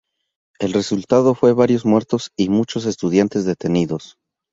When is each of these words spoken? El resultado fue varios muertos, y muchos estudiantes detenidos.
El 0.59 0.73
resultado 0.73 1.35
fue 1.35 1.53
varios 1.53 1.85
muertos, 1.85 2.31
y 2.35 2.49
muchos 2.49 2.85
estudiantes 2.87 3.45
detenidos. 3.45 4.17